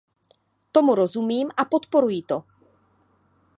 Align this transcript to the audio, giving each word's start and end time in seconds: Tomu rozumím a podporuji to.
Tomu 0.71 0.95
rozumím 0.95 1.51
a 1.57 1.65
podporuji 1.65 2.21
to. 2.21 2.43